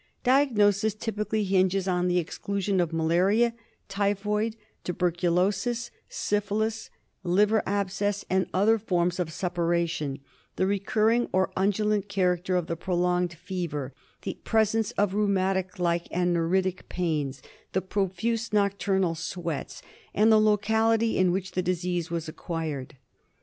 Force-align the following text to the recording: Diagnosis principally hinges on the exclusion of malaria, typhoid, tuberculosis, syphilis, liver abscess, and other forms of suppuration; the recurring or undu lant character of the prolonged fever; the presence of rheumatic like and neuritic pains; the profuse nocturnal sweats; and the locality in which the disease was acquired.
Diagnosis 0.23 0.95
principally 0.95 1.43
hinges 1.43 1.87
on 1.87 2.07
the 2.07 2.17
exclusion 2.17 2.79
of 2.79 2.91
malaria, 2.91 3.53
typhoid, 3.87 4.55
tuberculosis, 4.83 5.91
syphilis, 6.09 6.89
liver 7.21 7.61
abscess, 7.67 8.25
and 8.27 8.47
other 8.51 8.79
forms 8.79 9.19
of 9.19 9.31
suppuration; 9.31 10.17
the 10.55 10.65
recurring 10.65 11.29
or 11.31 11.51
undu 11.55 11.85
lant 11.85 12.09
character 12.09 12.55
of 12.55 12.65
the 12.65 12.75
prolonged 12.75 13.35
fever; 13.35 13.93
the 14.23 14.39
presence 14.43 14.89
of 14.93 15.13
rheumatic 15.13 15.77
like 15.77 16.07
and 16.09 16.33
neuritic 16.35 16.89
pains; 16.89 17.43
the 17.73 17.81
profuse 17.83 18.51
nocturnal 18.51 19.13
sweats; 19.13 19.83
and 20.15 20.31
the 20.31 20.41
locality 20.41 21.15
in 21.15 21.31
which 21.31 21.51
the 21.51 21.61
disease 21.61 22.09
was 22.09 22.27
acquired. 22.27 22.95